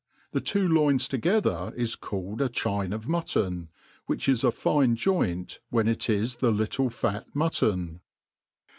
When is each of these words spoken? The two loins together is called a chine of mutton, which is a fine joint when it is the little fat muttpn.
The 0.31 0.41
two 0.41 0.67
loins 0.67 1.07
together 1.07 1.71
is 1.77 1.95
called 1.95 2.41
a 2.41 2.49
chine 2.49 2.91
of 2.91 3.07
mutton, 3.07 3.69
which 4.07 4.27
is 4.27 4.43
a 4.43 4.49
fine 4.49 4.95
joint 4.95 5.59
when 5.69 5.87
it 5.87 6.09
is 6.09 6.37
the 6.37 6.49
little 6.49 6.89
fat 6.89 7.27
muttpn. 7.35 7.99